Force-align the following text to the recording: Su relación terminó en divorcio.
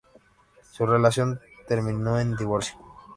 Su 0.71 0.87
relación 0.87 1.39
terminó 1.67 2.19
en 2.19 2.35
divorcio. 2.35 2.75